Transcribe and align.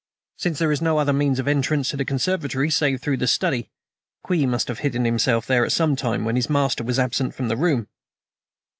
"Since 0.39 0.57
there 0.57 0.71
is 0.71 0.81
no 0.81 0.97
other 0.97 1.13
means 1.13 1.37
of 1.37 1.47
entrance 1.47 1.89
to 1.89 1.95
the 1.97 2.03
conservatory 2.03 2.71
save 2.71 3.01
through 3.01 3.17
the 3.17 3.27
study, 3.27 3.69
Kwee 4.23 4.47
must 4.47 4.67
have 4.67 4.79
hidden 4.79 5.05
himself 5.05 5.45
there 5.45 5.63
at 5.63 5.71
some 5.71 5.95
time 5.95 6.25
when 6.25 6.35
his 6.35 6.49
master 6.49 6.83
was 6.83 6.97
absent 6.97 7.35
from 7.35 7.49
the 7.49 7.55
room." 7.55 7.87